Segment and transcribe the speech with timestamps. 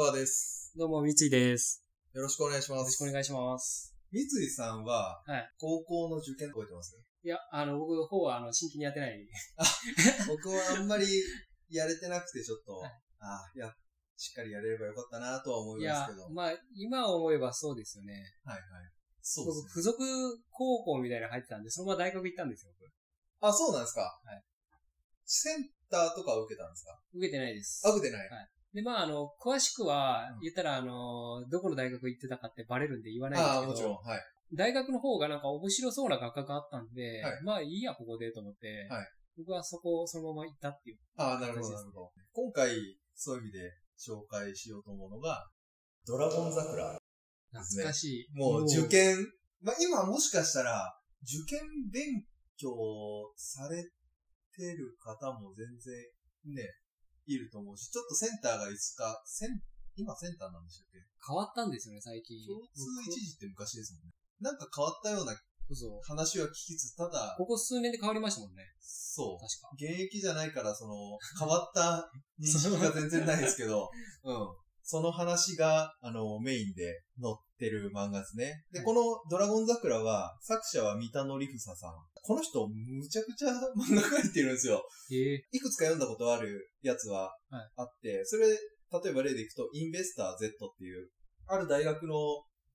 [0.00, 0.72] 川です。
[0.78, 1.84] どうも、三井です。
[2.14, 2.86] よろしくお願いしよます。
[2.86, 3.94] ろしくお願いします。
[4.10, 5.50] 三井さんは、はい。
[5.60, 6.96] 高校の受験覚えてます？
[7.22, 9.20] いや、あの、僕の方は、あの、真剣にやってない。
[10.26, 11.04] 僕はあんまり
[11.68, 12.90] やれてなくてちょっと、はい
[13.20, 13.68] ああ、いや、
[14.16, 18.24] しっかりやれればよかったなとは思いますけど。、はいまあ、今思えばそうですよね。
[18.46, 18.58] はい。
[19.20, 19.92] そう僕、ですね。
[19.92, 22.88] 付属高校みたいなの入ってたんで、そのまま大学行ったんですよ、僕。
[23.46, 24.42] あ、そうなんですかはい。
[25.26, 26.96] センターとかは受けたんですか？
[27.12, 27.82] 受けてないです。
[27.84, 28.30] あ、受けてない。
[28.72, 33.94] で、まあ、あの、詳しくはうん、言ったら、あの、どこの大学行ってたかってバレるんで言わないんああ、ですけど、もちろん。
[34.12, 34.20] はい。
[34.52, 39.06] 大学の方がなんか面白そうな学科があったんで、はいまあいいや、ここでと思って、はい
[39.36, 40.98] 僕はそこをそのまま行ったっていう。
[41.16, 42.12] ああ、なるほど、なるほど。
[42.32, 42.70] 今回、
[43.14, 45.48] そういう意味で紹介しようと思うのが、
[46.06, 46.98] ドラゴン桜。
[47.52, 48.38] 懐かしい。
[48.38, 49.16] もう受験、
[49.62, 51.60] まあ今もしかしたら、受験
[51.90, 52.24] 勉
[52.56, 52.70] 強
[53.36, 56.68] されてる方も全然ね、
[57.34, 59.60] いると思うし、ちょっとセンターがいつか、セン、
[59.96, 60.98] 今センターなんでしたっけ？
[61.26, 62.46] 変わったんですよね、最近。
[62.46, 64.12] 共通一時って昔ですもんね。
[64.40, 65.34] なんか変わったような
[65.68, 66.00] そうそう。
[66.02, 68.64] 話は聞きつつ、ただ、ここ数年で変わりましたもんね。
[68.80, 69.38] そう。
[69.38, 69.70] 確か。
[69.74, 73.88] 現役じゃないから、その、変わった認識が全然ないんですけど、
[74.24, 74.36] うん。
[74.90, 78.64] その話が、あの、メインで載ってる漫画ですね。
[78.72, 81.92] で、はいこのドラゴン桜は、作者は三田のりふささん。
[82.20, 84.82] この人、むちゃくちゃ漫画描いてるんですよ。
[85.12, 91.08] ええいくつか読んだことあるやつははいあって、それ、例えば例でいくと、インベスター Z っていう、
[91.46, 92.16] ある大学の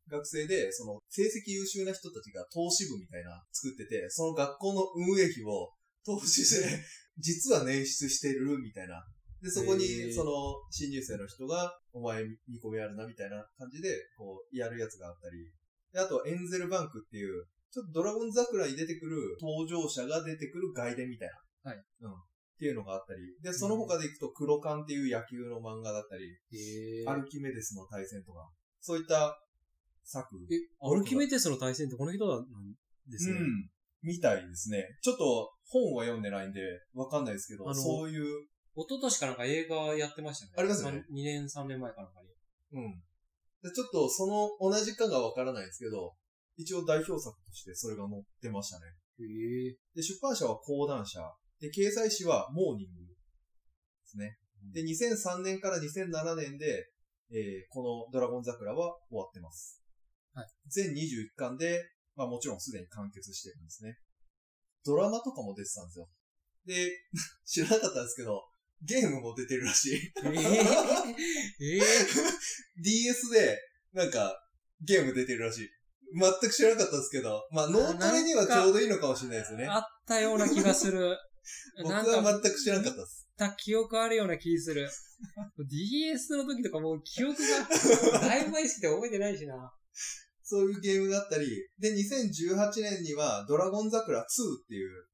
[0.07, 5.67] 学生で、その、成績優秀な人たちが投資部みたいな作ってて、その学校の運営費を
[6.05, 6.79] 投資して、
[7.17, 9.03] 実は捻出してるみたいな。
[9.45, 15.38] で、そこにその、新入生の人が、お前見込みあるなみたいな感じで、こう、やるやつがあったり。
[15.93, 21.29] で、あと、エンゼルバンクっていう、ちょっとドラゴン桜に出てくる登場者が出てくる外伝みたい
[21.63, 21.69] な。
[21.72, 21.83] はい。
[22.01, 22.11] うん。
[22.11, 22.16] っ
[22.57, 23.22] ていうのがあったり。
[23.44, 26.23] で、その他でいくと、黒缶っていう野球の漫画だったり、
[26.53, 28.50] ええアルキメデスの対戦とか、
[28.81, 29.38] そういった
[30.03, 30.38] 作。
[30.50, 32.45] え、アルキメデスの対戦ってこの人なん
[33.07, 33.39] ですね？
[33.39, 33.69] うん。
[34.03, 34.88] みたいですね。
[35.01, 36.62] ちょっと本は読んでないんで、
[36.94, 40.52] わかんないですけど、そういう、一昨年かなんか映画やってましたね。
[40.58, 42.30] ありますよね2年、3年前かなんかに。
[42.74, 43.03] うん。
[43.63, 46.13] でちょっとその同じかがわからないですけど、
[46.58, 48.86] 一応代表作としてそれが載ってましたね。
[49.19, 49.24] え
[49.72, 51.19] えで、出版社は講談社。
[51.59, 53.16] で、掲載誌はモーニングで
[54.06, 54.38] すね。
[54.74, 56.92] で、2003年から2007年で、
[57.31, 59.81] えーこのドラゴン桜は終わってます。
[60.34, 60.47] はい。
[60.68, 61.81] 全21巻で、
[62.16, 63.97] まあもちろんすでに完結してるんですね。
[64.84, 66.09] ドラマとかも出てたんですよ。
[66.66, 66.92] で、
[67.46, 68.44] 知らなかったんですけど、
[68.85, 69.96] ゲームも出てるらしい。
[69.96, 71.16] ええ
[71.59, 71.81] ええ
[72.81, 73.59] DS で、
[73.94, 74.40] なんか、
[74.81, 75.69] ゲーム出てるらしい。
[76.13, 79.68] 全く知らなかったんですけど、まあ、脳トレにはちょうどいいのかもしれないですよね。
[79.68, 81.18] あったような気がする。
[81.81, 83.28] 僕なんか、は全く知らなかったです。
[83.38, 84.90] た記憶あるような気する。
[85.69, 89.74] DS の時とかもう記憶が、だいぶ前すぎて覚えてないしな。
[90.44, 91.47] そういうゲームがあったり、
[91.79, 94.25] で、2018年には、ドラゴン桜2っ
[94.68, 95.07] ていう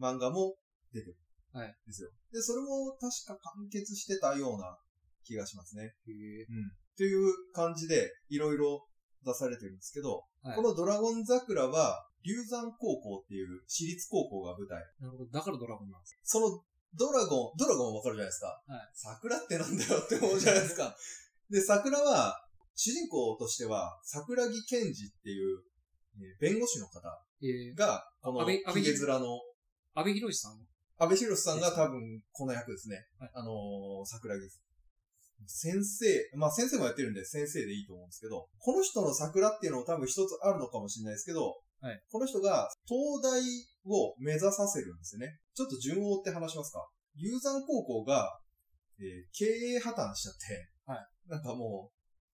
[0.00, 0.56] 漫画も
[0.92, 1.16] 出てる。
[1.52, 1.74] はい。
[1.86, 2.10] ですよ。
[2.32, 4.78] で、それも確か完結してたような
[5.24, 5.82] 気がしますね。
[5.82, 6.72] へえうん。
[6.96, 8.86] という感じで、いろいろ
[9.24, 14.78] 出されてるんですけど、はいこのドラゴン桜は、龍山高校っていう私立高校が舞台。
[15.00, 15.30] なるほど。
[15.30, 16.18] だからドラゴンなんです。
[16.22, 16.62] その
[16.94, 18.46] ドラゴン、ドラゴンわかるじゃないですか。
[18.66, 20.96] はい桜ってなんだよって思うじゃないですか。
[21.50, 22.36] で、桜は、
[22.74, 25.62] 主人公としては、桜木健二っていう、
[26.16, 27.00] えー弁護士の方
[27.42, 29.40] ええが、この、ヒゲ面の、
[29.94, 30.66] 安倍博さん
[31.00, 33.00] 安倍博さんが多分この役ですね。
[33.18, 34.42] はいあのー桜木
[35.46, 36.04] 先生、
[36.36, 43.40] まあ先生もやってるんで先生でいいと思うんですけど、この人の桜っていうのも多分一つあるのかもしれないですけど、はいこの人が東大
[43.88, 45.40] を目指させるんですよね。
[45.56, 46.84] ちょっと順を追って話しますか？
[47.16, 48.28] 雄山高校が、
[49.00, 51.88] えー経営破綻しちゃって、はいなんかも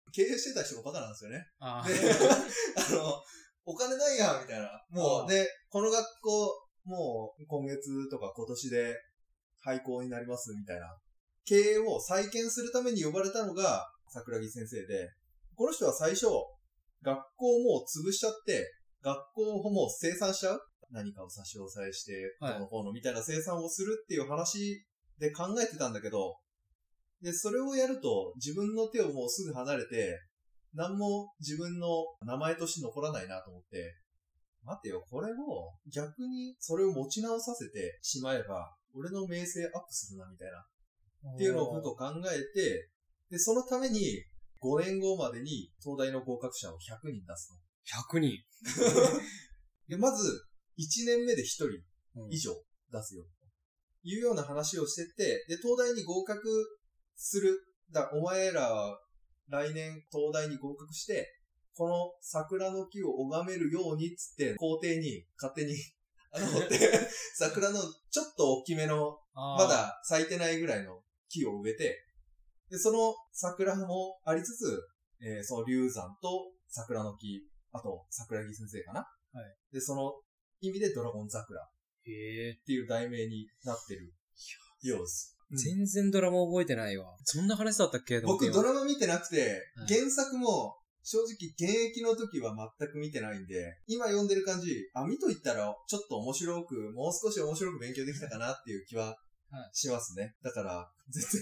[0.08, 1.44] う、経営してた人がバカなんですよね。
[1.60, 1.92] あで、
[2.80, 3.20] あの、
[3.66, 4.70] お金ないやん、みたいな。
[4.92, 8.96] もあう、で、この学校、もう、今月とか今年で
[9.60, 10.96] 廃校になります、みたいな。
[11.46, 15.10] 経営を再建するために呼ばれたのが、桜木先生で、
[15.56, 16.28] この人は最初、
[17.02, 18.72] 学校をもう潰しちゃって、
[19.02, 20.62] 学校をもう生産しちゃう？
[20.92, 24.86] 何かを差し押さえして、はいどうのこうのみたいな生産をするっていう話
[25.20, 26.38] で考えてたんだけど、
[27.22, 30.20] で、それをやると自分の手をもうすぐ離れて、
[30.74, 31.88] 何も自分の
[32.26, 33.96] 名前として残らないなと思って、
[34.66, 40.66] 待てよ、これを逆にそれを持ち直させてしまえば、俺の名声アップするなみたいな。
[41.36, 42.90] っていうのをふと考えて、
[43.30, 44.24] で、そのために
[44.62, 47.54] 5年後までに東大の合格者を100人出す
[48.12, 48.32] 100人。
[48.32, 49.20] の。
[49.88, 50.46] で、まず
[50.78, 51.66] 1年目で1人
[52.16, 52.54] うん以上
[52.92, 53.24] 出すよ。
[53.24, 56.42] というような話をしてって、で、東大に合格
[57.16, 57.60] する。
[57.92, 58.98] だ、お前ら
[59.48, 61.28] 来年東大に合格して、
[61.76, 65.76] この桜の木を拝めるようにっつって、校庭に勝手に
[66.32, 66.78] 穴掘って、
[67.36, 67.80] 桜の
[68.12, 69.66] ちょっと大きめの、ま。
[69.68, 72.00] だ咲いてないぐらいの木を植えて、
[72.70, 74.82] で、その桜もありつつ、
[75.22, 79.00] えーその龍山と桜の木、あと桜木先生かな？
[79.00, 79.06] は
[79.42, 79.56] い。
[79.74, 80.14] で、その
[80.62, 81.66] 意味でドラゴン桜っ
[82.06, 82.56] へえ。
[82.66, 84.14] ていう題名になってる
[84.84, 85.30] ようです。
[85.30, 87.16] うん全然ドラマ覚えてないわ。
[87.26, 88.20] そんな話だったっけ？
[88.22, 99.18] 僕ドララマ見てなくては、い原作も正直現役の時は全く見てないんで、今読んでる感じ、あ、見といったらちょっと面白く、もう少し面白く勉強できたかなっていう気ははい
[99.74, 100.36] しますね。
[100.42, 101.24] だから、全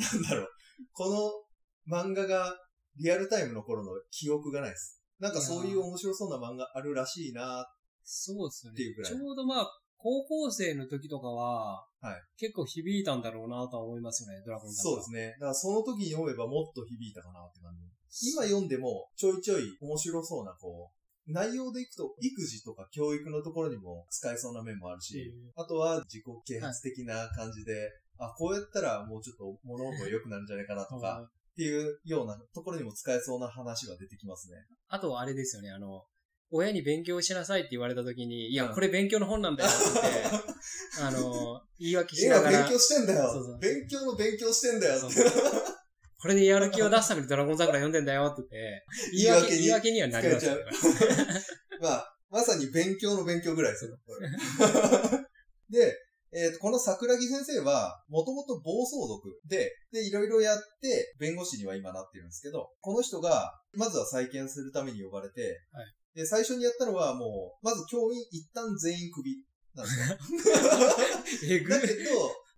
[0.22, 0.48] なんだろう、
[0.92, 1.44] こ
[1.88, 2.56] の漫画が
[2.96, 5.02] リアルタイムの頃の記憶がないです。
[5.18, 7.66] なんかそういう面白そうな漫画あるらしいな
[8.04, 9.02] そうですよねっていうぐ。
[9.02, 15.32] らいちょうどまあ、高校生の時とかは、はい結構響いたんだろうなとは思いますよね、ドラゴンそうですね。
[15.32, 17.82] だからその時に読めばもっと響いたかなって感じ。
[18.22, 34.56] 今読んでもちょいちょい面白そうなこう、内容でいくと育児とか教育のところにも使えそうな面もあるし、あとは自己啓発的な感じで、あ、こうやったらもうちょっと物事が良くなるんじゃないかなとか、っていうようなところにも使えそうな話は出てきますね。
[34.88, 36.04] あとはあれですよね、あの、
[36.50, 38.74] 親に勉強しなさいって言われた時に、いや、うん。
[38.74, 42.62] これ勉強の本なんだよって あの、言い訳しえながら。
[42.62, 43.32] 勉強、してんだよ。
[43.32, 43.58] そうそう。
[43.58, 45.22] 勉強の勉強してんだよって。
[46.18, 50.62] これでやる気を出すためにドラゴン桜読んでんだよって言って、 言い訳、に言い訳にはなりますよね。
[51.80, 53.98] まあ、まさに勉強の勉強ぐらいですよ。
[54.06, 54.28] これ
[55.70, 55.98] で、
[56.32, 65.86] えーとこの桜木先生は、もともと暴走族で、で、いろいろやって、弁護士には今なってるんですけど、この人が、まずは再建するために呼ばれて、はい
[66.16, 69.36] で、最初にやったのはもう、まず教員一旦全員クビ
[69.74, 71.56] なんですよ。
[71.56, 71.92] えぐだけど、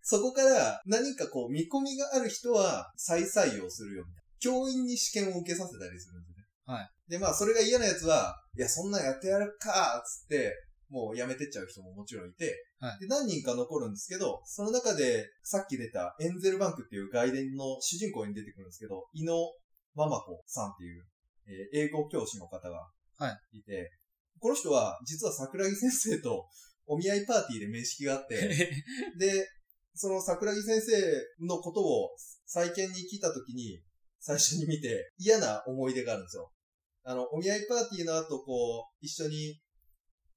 [0.09, 4.29] そこから何かこう見込みがある人は再採用するよみたいな。
[4.41, 6.45] 教員に試験を受けさせたりするんですよね。
[6.65, 6.91] はい。
[7.11, 10.55] で、まあそれが嫌なやつは、いや、そんなんやってやるかつって、
[10.89, 19.35] もう辞めてっちゃう人ももちろんいて、はいで、何人か残るんですけど、その中で、さっき出たエンゼルバンクっていう外伝の主人公に出てくるんですけど、井野
[19.95, 21.05] ママ子さんっていう、
[21.75, 22.89] えー英語教師の方が
[23.53, 23.91] いて、
[24.41, 26.47] この人は実は桜木先生と
[26.87, 28.49] お見合いパーティーで面識があって、
[29.19, 29.47] で、
[29.99, 32.11] その桜木先生のことを
[32.47, 33.81] 再建に来た時に
[34.21, 36.51] 最初に見て嫌な思い出があるんですよ。
[37.03, 39.59] あの、お見合いパーティーの後、こう、一緒に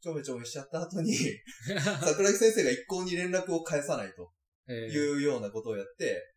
[0.02, 1.13] ちょめちょめしちゃった後に、
[2.02, 4.31] 桜木先生が一向に連絡を返さないと
[4.68, 6.34] えーいうようなことをやって、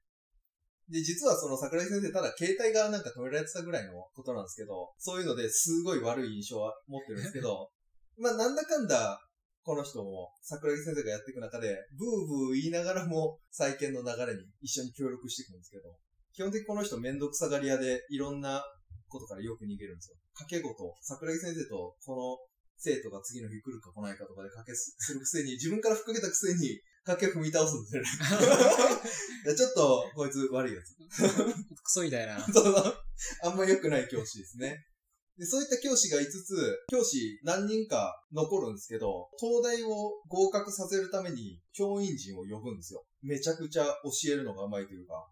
[0.88, 7.70] で、実はその桜木先生、ただ携帯がなんか止められてたぐらいのことなんですけど、そういうのですごい悪い印象は持ってるんですけど、
[8.18, 9.18] まあなんだかんだ、
[9.64, 15.88] この人も桜木先生がやっていく中で、ブーブー言いながらも再建の流れに一緒に協力していくんですけど、
[16.34, 18.62] 基本的にこの人めんどくさがり屋でいろんな
[19.08, 20.16] ことからよく逃げるんですよ。
[20.34, 28.08] 掛け事、桜木先生とこの生徒が次の日来るか来ないかとかで掛けすするくせに、自分からふっかけたくせに、掛け踏み倒すんですよね。
[29.56, 30.96] ちょっと、こいつ悪いやつ。
[30.96, 32.40] クソみたいな。
[32.52, 33.04] そうそう
[33.42, 34.86] あんま良くない教師ですね。
[35.38, 43.04] で、そういった教師が5つ、教師何人か残るんですけど、東大を合格させるために教員陣を呼ぶんですよ。
[43.22, 45.26] めちゃくちゃ教えるのが上手いというか、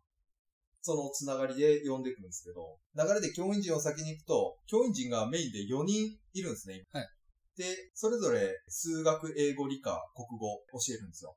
[0.80, 6.82] そのつながりで呼んでくるんですけど、流れで教員陣を先に行くと、教員陣がメインで4人いるんですね。
[6.90, 7.08] はい
[7.56, 11.36] で、それぞれ数学、英語、理科、国語教えるんですよ。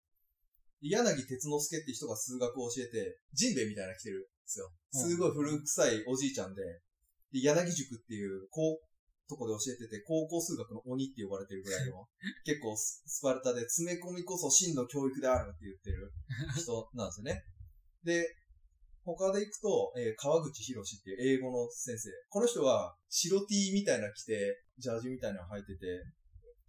[0.82, 4.72] で柳哲之助って人が数学を教えて、ジンベエみたいなの着てるんですよ。
[4.92, 6.62] すごい古臭いおじいちゃんで、
[7.36, 12.08] で柳塾っていう、こう、とこで教えてて、高校数学の鬼って呼ばれてるぐらいの、
[12.46, 16.12] 結構ススパルタで詰め込みこそ真の教育であるって言ってる
[16.56, 17.44] 人なんですよね。
[18.04, 18.24] で、
[19.04, 22.10] 他で行くと、えー川口博士っていう英語の先生。
[22.30, 26.04] この人は白 T みたいな着て、ジャージみたいなの履いてて、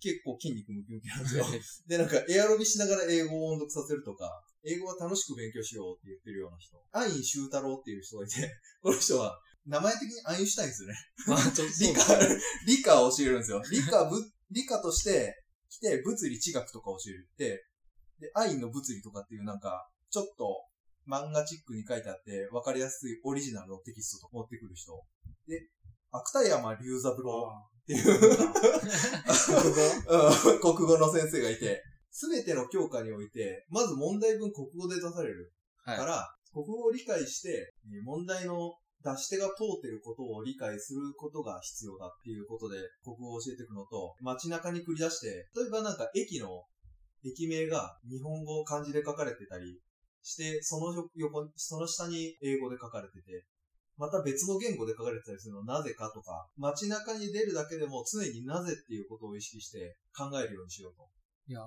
[0.01, 1.45] 結構筋肉ムキムキなんですよ。
[1.87, 6.77] で、なんかエアロビしながら英語を音読させるとか、英語は楽しく勉強しようって言ってるような人。
[6.93, 10.95] アイン修太郎っていう人がいて、この人は名前的にアインシュタインですよね。
[11.27, 12.19] まあ、ちょっと理科、
[12.67, 13.63] 理科を教えるんですよ。
[13.71, 14.17] 理科、ぶ
[14.51, 17.67] 理科として来て、物理、地学とか教えるって、
[18.21, 20.65] で、アインの物理とかっていうなんか、ちょっと
[21.07, 25.03] 漫画チックに書いてあって、わかりやすいオリジナルのテキストとか持ってくる人。
[25.47, 25.69] で、
[26.11, 28.19] 芥山龍三郎っていう、国
[29.75, 29.83] 語
[30.49, 35.53] うん国語の先生がいて、すべての教科において、まず問題文国語で出される
[35.85, 38.75] はいから、国語を理解して、えー問題の
[39.07, 46.67] 出し手が通ってることを理解することが必要だっていうことで国語を教えていくのと、街中に繰り出して、例えばなんか駅の、
[47.25, 49.79] 駅名が日本語漢字で書かれてたり
[50.23, 53.47] して、その横、その下に英語で書かれてて、
[53.97, 61.09] また別の言語で書かれてたりするのなぜかとか、街中に出るだけでも常になぜっていうことを意識して考えるようにしようと。
[61.49, 61.61] いや、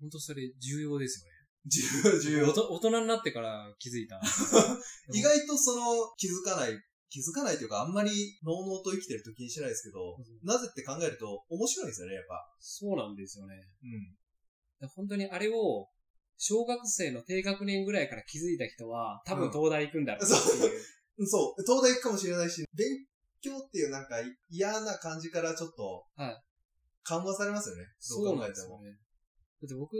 [0.00, 1.39] 本当それ重要ですよね。
[1.66, 4.20] 重要、重要大人になってから気づいた。
[5.12, 12.34] 意外とその気づかない、気づかないというかあんまり濃々と生きてると気にしないですけど、なぜって考えると面白いんですよね、やっぱ。
[12.60, 13.54] そうなんですよね。
[14.80, 14.88] うん。
[14.88, 15.88] 本当にあれを、
[16.38, 20.82] 小学生の低学年ぐらいから気づいた人は、多分うん東大行くんだろうなってい
[21.18, 21.26] う。
[21.28, 23.06] そう、東大行くかもしれないし、勉
[23.42, 24.16] 強っていうなんか
[24.48, 26.42] 嫌な感じからちょっと、はい
[27.02, 27.82] 緩和されますよね。
[27.98, 28.90] そうなんですよね。
[28.90, 29.96] だって僕、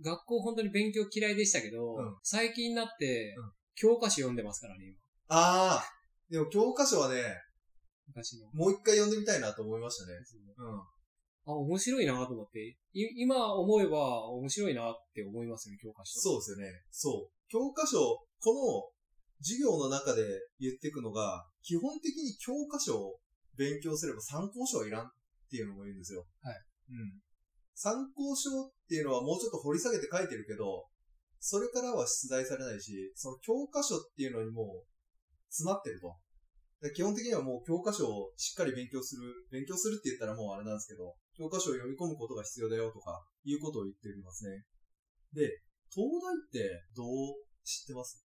[0.00, 4.96] 学校本当に勉強嫌いでしたけど、うん最近になってうん、教科書読んでますからね、今。
[5.28, 5.84] ああ、
[6.30, 7.22] でも教科書はね、
[8.08, 8.48] 昔の。
[8.52, 10.18] もう一回読んでみたいなと思いましたね。
[10.58, 10.80] うん。
[11.46, 12.76] あ、面白いなと思って、い
[13.16, 16.20] 今思えば面白いなって思いますよね、教科書。
[16.20, 16.82] そうですよね。
[16.90, 17.34] そう。
[17.48, 17.98] 教科書、
[18.40, 18.90] この
[19.42, 20.22] 授業の中で
[20.58, 23.18] 言っていくのが、基本的に教科書を
[23.56, 25.10] 勉強すれば参考書はいらんっ
[25.50, 26.24] ていうのも言うんですよ。
[26.42, 26.56] はい。
[26.90, 27.20] うん。
[27.74, 30.86] 参考書っていうのはもうちょっと掘り下げて書いてるけど、
[31.40, 34.86] それからは出題されないし、その教科書っていうのにもう
[35.50, 36.16] 詰まってると。
[36.80, 44.62] で基本的にはもう教科書をしっかり勉強する、勉強するって言ったらもうあれなんですけど、教科書を読み込むことが必要だよとか、いうことを言っていますね。
[45.32, 48.24] で、東大ってどう知ってます？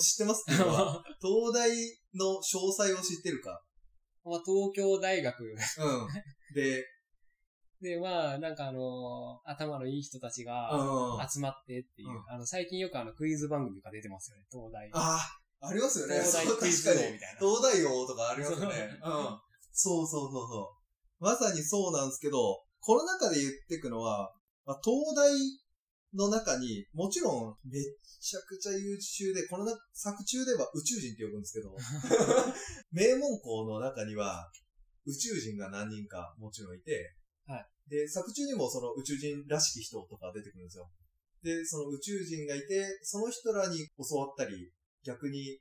[0.00, 1.70] 知ってますっていうのは、 東大
[2.14, 3.62] の詳細を知ってるか。
[4.24, 5.54] まあ、東京大学うん。
[6.54, 6.82] で、
[7.80, 11.28] で、まあ、なんかあのー頭のいい人たちうがん。
[11.28, 14.88] 集まってっていう、うんあの、最近よくあの、クイズ番組が出てますよね、東大。
[14.92, 15.20] あ
[15.60, 16.14] あ、ありますよね。
[16.14, 17.40] 東大クイズ王みたいな。
[17.40, 18.98] 東大王とかありますよね。
[19.02, 19.38] そううん。
[19.72, 20.72] そうそうそうそ
[21.20, 21.24] う。
[21.24, 24.32] まさにそうなんですけど、この中で言っていくのは、
[24.66, 25.30] まあ、東大
[26.14, 27.82] の中に、もちろんめっ
[28.20, 31.76] ちゃくちゃ優秀で、このな作中では宇宙人って呼ぶんですけど、
[32.92, 34.50] 名門校の中には
[35.06, 37.14] 宇宙人が何人かもちろんいて、
[37.46, 40.88] はいで、作中にもその宇宙人らしき人とか出てくるんですよ。
[41.42, 44.72] で、その宇宙人がいて、その人らに教わったり、
[45.04, 45.60] 逆に、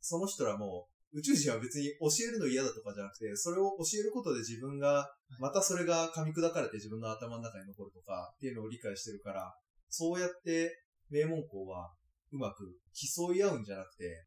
[0.00, 9.52] その人らも、宇宙人は別に教えるの嫌だとかじゃなくて、それを教えることで自分が、またそれが噛み砕かれて自分の頭の中に残るとかっていうのを理解してるから、
[9.88, 10.70] そうやって
[11.10, 11.90] 名門校は
[12.32, 14.26] うまく競い合うんじゃなくて、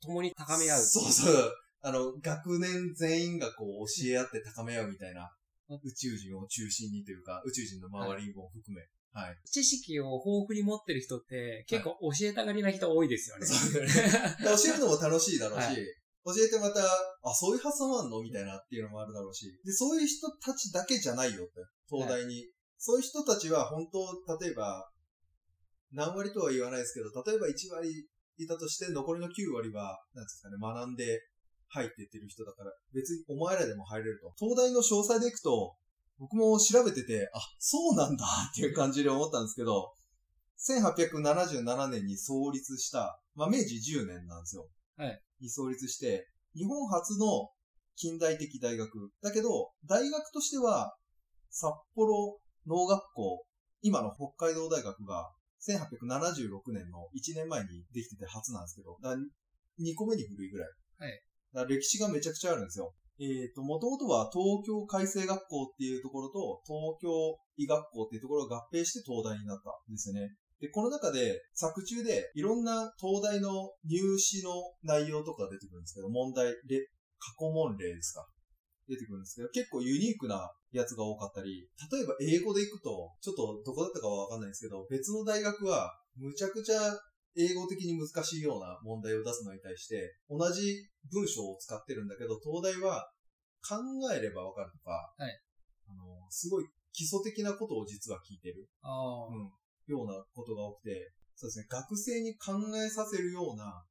[0.00, 0.82] 共に高め合う。
[0.82, 1.52] そうそう。
[1.80, 5.28] あの、学年全員がこう教え合って高め合うみたいな、
[5.68, 8.82] 宇宙人を中心にというか、宇宙人の周りも含め。
[9.12, 9.36] はい。
[9.44, 13.46] 知識を豊富に持ってる人って、結構教えたがりな人多いですよね。
[13.46, 15.76] そうだねで 教えるのも楽しいだろうし、はい
[16.28, 19.58] 教えてまた、あ、そういう発想もあんのみたいなっていうのもあるだろうし。
[19.64, 21.52] で、そういう人たちだけじゃないよって、
[21.88, 22.50] 東大に。
[22.76, 24.90] そういう人たちは本当、例えば、
[25.90, 28.06] 何割とは言わないですけど、例えば1割
[28.36, 31.18] いたとして、残りの9割は、なんですかね、学んで
[31.68, 34.32] 入っていってる人だから、別にお前らでも入れると。
[34.38, 35.76] 東大の詳細でいくと、
[36.18, 39.92] 僕も調べてて、あ、そうなんだっていう感じで思ったんですけど、
[40.58, 44.68] 1877年に創立した、まあ、明治10年なんですよ。
[44.96, 45.22] はい。
[45.40, 47.50] に創立して、日本初の
[47.94, 49.10] 近代的大学。
[49.22, 50.96] だけど、大学としては、
[51.50, 53.44] 札幌農学校、
[53.82, 59.16] 今の北海道大学が、1876年の1年前にできてて初なんですけど、だ
[59.80, 60.68] 2個目に古いぐらい。
[60.98, 61.22] はい。
[61.52, 62.92] だから歴史がめちゃくちゃあるんですよ。
[63.20, 67.10] えっ、と、もともとは東京海星学校っていうところと東京
[67.56, 70.30] 医学校っていうところが合併して東大になったんですよね。
[70.60, 74.50] で、この中で作中でいろんな東大の入試の
[74.82, 76.78] 内容とか出てくるんですけど、問題、例
[77.18, 78.26] 過去問例ですか？
[78.88, 86.96] 出てくるんですけど、結構ユニークなやつが多かったり、例えば英語で行くと、ちょっとどこだったかはわかんないんですけど、別の大学はむちゃくちゃ
[87.38, 93.08] 英語的に難しいような問題を出すのに対して、同じ文章を使ってるんだけど、東大は
[93.62, 93.78] 考
[94.12, 95.30] えればわかるとか、はい。
[95.86, 99.52] あの、すごい基礎的なことを実は聞いてる、うん、
[99.86, 103.84] ようなことが多くて、そうですね、学生に考えさせるような、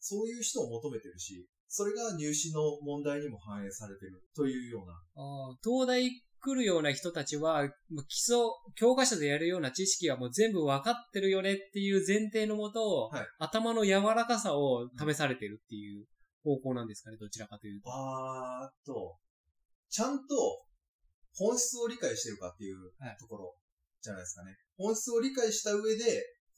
[0.00, 6.08] そういう人を求めてるし、それが入試の問題にも反映されてるというような、ああ東大
[6.40, 8.36] 来るような人たちは、もう基礎、
[8.74, 16.06] 教科書でやるような知識はもう全部分かってるよねっていう前提のもと、はい頭の柔らかさを試されてるっていう
[16.42, 17.88] 方向なんですかね、どちらかというと。
[17.88, 19.16] ばーっと、
[19.88, 20.64] ちゃんと
[21.36, 23.54] 本質を理解してるかっていうはいところ
[24.00, 24.56] じゃないですかね。
[24.76, 26.04] 本質を理解した上で、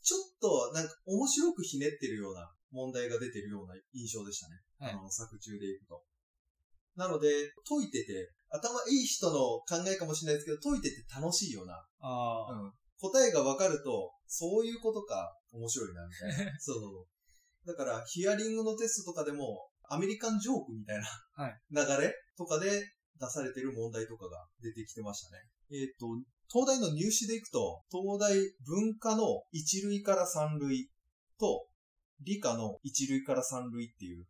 [0.03, 4.57] ちょっとなんか面白くひねってるような問題が出てるような印象でしたね。
[4.79, 6.03] はいあの、作中でいくと。
[6.97, 7.29] なので、
[7.69, 16.53] 解いてて、頭いい人の考えかもしれないですけど、解いてて楽しいような、ああ、うん、答えがわかると、そういうことか、面白いな、みたいな。
[16.61, 17.07] そうそうそ
[17.65, 17.67] う。
[17.67, 22.71] だから、ヒアリングのテストとかでも、アメリカンジョークみたいな、はい流れとかで
[23.21, 25.39] 出されてる問題とかが出てきてましたね。
[25.71, 26.07] えっ、と、
[26.49, 30.91] 東大の入試でいくと、東大文化の一類から三類
[31.39, 31.67] と、
[32.21, 34.27] 理科の一類から三類っていう、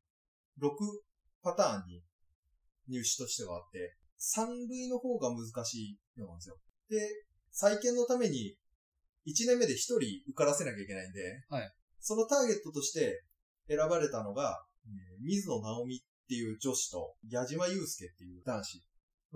[0.60, 0.70] 6
[1.42, 2.02] パターンに
[2.88, 6.56] 入試としてはあって、三類の方が難しいようなんですよ。
[6.88, 7.00] で、
[7.50, 8.54] 再建のために、
[9.26, 11.70] 1年目で1人受からせなきゃいけないんで、はい
[12.04, 13.22] そのターゲットとして
[13.68, 18.82] 選ばれたのが、えー水野直美っていう女子と、矢島祐介っていう男子。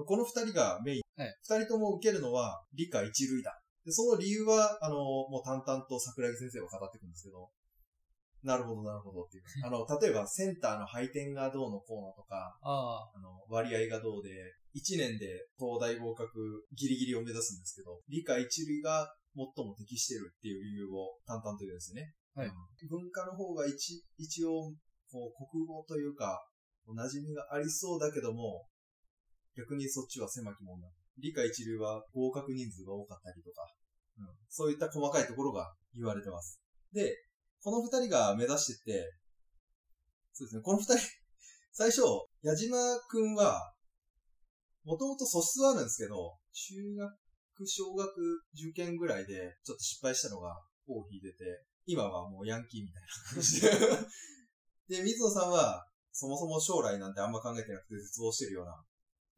[0.04, 1.02] この二人がメイン。
[1.16, 3.60] はい二人とも受けるのは理科一類だ。
[3.84, 7.50] で、その理由は、あの、もう淡々と桜木先生が語ってくるんですけど、
[8.42, 9.44] なるほど、なるほどっていう。
[9.64, 14.30] あの、例えばセンターの配点がどうのこうのとか、ああの、割合がどうで、
[14.74, 22.12] 1年で東大合格ギリギリを目指すんですけど、理科一類が最も適してるっていう理由を淡々と言うんですね。
[22.34, 22.52] はいうん
[22.88, 24.70] 文化の方が一、一応、
[25.10, 26.46] こう、国語というか、
[26.86, 28.68] 馴染みがありそうだけども、
[29.56, 30.86] 逆にそっちは狭きもんだ。
[31.18, 33.66] 理科一類は合格人数が多かったりとか、
[34.18, 36.60] うん、そういった細かいところが言われてます。
[36.92, 37.16] で、
[37.66, 39.12] この二人が目指してて、
[40.32, 40.98] そうですね、この二人、
[41.74, 42.02] 最初、
[42.40, 43.74] 矢島くんは、
[44.84, 48.08] もともと素質はあるんですけど、中学、小学
[48.54, 50.54] 受験ぐらいで、ちょっと失敗したのが
[50.86, 53.70] 尾を引いてて、今はもうヤンキーみたいな感じで。
[54.86, 58.80] で、水野さんは、そもそも将来なんてあんま考えてなくて絶望してるような。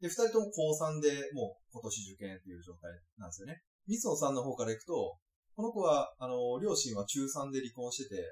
[0.01, 3.63] で、二人とも高3でもう今年受験っていう状態なんですよね。
[3.87, 5.17] 水野さんの方から行くと、
[5.59, 8.23] この子は、あの、両親は中3で離婚してて、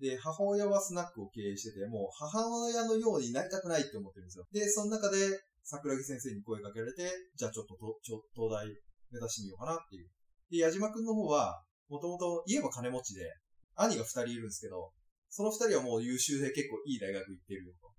[0.00, 4.48] で、母親はスナックを経営してて、もう母親のようになりたくないって思ってるんですよ。
[4.50, 7.04] で、その中で、桜木先生に声かけられて、
[7.36, 10.08] じゃあちょっとと、ちょ、東大目指してみようかなっていう。
[10.48, 11.60] で、矢島くんの方は、
[11.90, 13.28] もともと言えば金持ちで、
[13.76, 14.88] 兄が二人いるんですけど、
[15.28, 17.92] その二人はもう優秀で結構いい大学行ってるよと。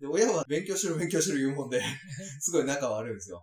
[0.00, 1.80] で、親は勉強しろ勉強しろ言うもんで、
[2.44, 3.40] すごい仲悪いんですよ。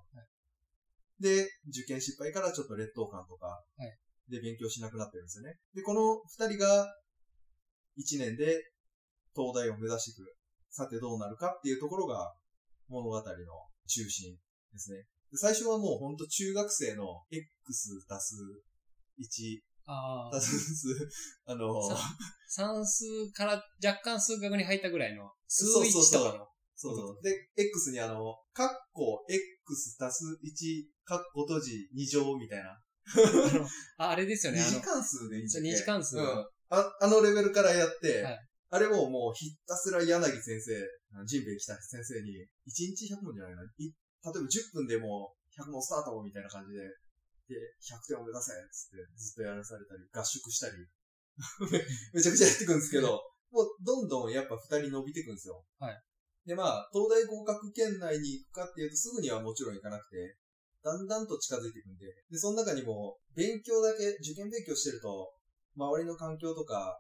[1.20, 5.58] で、受験失敗からちょっと劣等感とか、いで勉強しなくなってるんですよね。
[5.74, 6.88] で、この二人が
[7.96, 8.72] 一年で
[9.36, 10.36] 東大を目指していく。
[10.70, 12.34] さてどうなるかっていうところが
[12.90, 13.22] 物語の
[13.86, 14.34] 中心
[14.72, 15.06] ですね。
[15.32, 18.36] で最初はもうほんと中学生の X 足す
[19.20, 20.88] 1あ、ああ、足す、
[21.46, 21.98] あの、さ
[22.48, 26.48] 算数から若干数学に入ったぐらいの、数そうそう1そうとかの。
[26.76, 27.22] そうそう。
[27.22, 32.80] で、X にあの、カッコ X 足す1、カッコ閉じ2乗みたいな。
[33.06, 35.70] あのあ、あれですよね、二次関数でいいんだっけ？
[35.70, 36.48] 二次関数うん。
[36.70, 38.40] ああのレベルからやって、はい
[38.74, 40.74] あれをもうひたすら柳先生、
[41.30, 43.62] ジンベエ来た先生に、1日100問じゃないな。
[43.78, 43.94] い例え
[44.26, 46.82] ば10分でもう100問スタートみたいな感じで、
[47.54, 47.54] で、
[47.86, 50.82] 100点を目指せっつってずっとやらされたり、合宿したり、
[52.18, 53.22] めちゃくちゃやっていくんですけど、
[53.54, 55.64] もうどんどんやっぱ二人伸びていくんですよ。
[55.78, 56.02] はい。
[56.50, 60.36] で、まあ、東大合格圏内に行くかっていうとすぐにはもちろん行かなくて、
[60.84, 65.32] だんだんと近づいていくんで、で、その中にも、勉強だけ、受験勉強してると、
[65.76, 67.00] 周りの環境とか、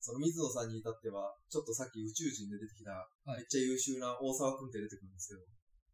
[0.00, 2.92] その水野さんに至っては、ちょっとさっき宇宙人で出てきた、
[3.34, 5.40] いめっちゃ優秀な大沢くんって出てくるんですけど、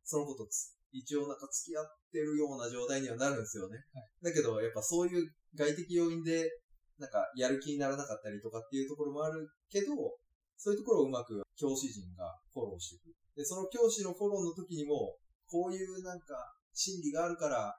[0.02, 3.76] その子とつ一応なんか付き合ってるような状態にはなるんですよね。
[4.22, 6.48] だけど、やっぱそういう外的要因で、
[6.98, 9.94] なんかやる気にならなかったりとかっていうところもあるけど、
[10.56, 13.14] そういうところをうまく教師陣がフォローしていく。
[13.36, 15.14] で、その教師のフォローの時にも、
[15.46, 17.74] こういうなんか心理があるから、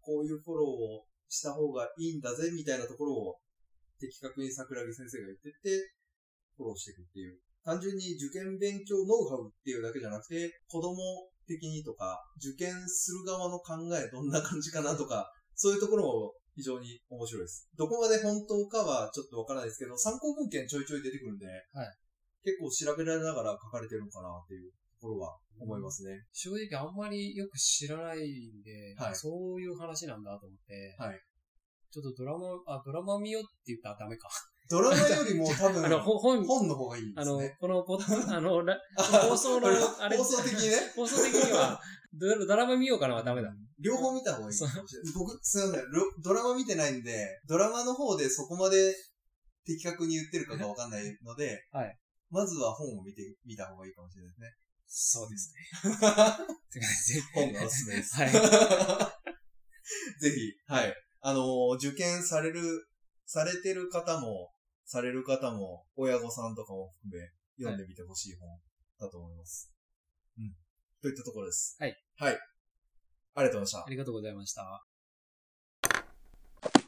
[0.00, 3.36] こういうフォローをした方がいいんだぜ、みたいなところを
[4.00, 5.92] 的確に桜木先生が言ってって、
[6.56, 7.36] フォローしていくっていう。
[7.62, 10.96] 単純に受験勉強ノウハウっていうだけじゃなくて、子供
[11.46, 17.68] 的にとか、受験する側の考えどんな感じかなとか、そういうところも非常に面白いです。
[17.76, 21.46] どこまで本当かはちょっとわからないですけど、参考文献ちょいちょい出てくるんで、
[22.42, 26.24] 結構調べられながら書かれてるのかなっていうところは思いますね。
[26.32, 31.20] 正直あんまりよく知らないんで、はいそういう話なんだと思って、はい
[31.92, 34.26] ちょっとドラマ、あ、ドラマ見ようって言ったらダメか。
[34.70, 38.64] ドラマよりも多分 あ、の、ほ本、本の方がいいであのすね。、このポッ、あの、
[39.28, 39.68] 放送の
[40.00, 40.76] あれ放送的にね。
[40.96, 41.78] 放送的には、
[42.14, 43.54] ドドラマ見ようかなはダメだ。
[43.78, 45.12] 両方見た方がいいかもしれない。
[45.12, 48.96] 僕、すいません、ロドラマ見てないんで、ドラマの方でそこまで
[49.66, 51.98] 的確に言ってるかがわかんないので、はい
[52.30, 54.48] まずは本を見て、見た方がいいかもしれないですね。
[54.94, 55.60] そうですね。
[55.80, 55.86] っ
[56.70, 57.22] て感じで。
[57.34, 58.14] 本がおすすめです。
[58.14, 58.30] はい。
[58.30, 58.38] ぜ
[60.30, 60.94] ひ、はい。
[61.22, 62.60] あのー受験される、
[63.24, 64.52] されてる方も、
[64.84, 68.50] される方も、親御さんとかも含め、読んでみてほしい本
[69.00, 69.72] だと思います。
[70.36, 70.52] うん。
[71.00, 71.74] といったところです。
[71.80, 71.96] はい。
[72.18, 72.38] はい。
[73.34, 73.86] ありがとうございましたあ。
[73.88, 74.91] りがとうございました。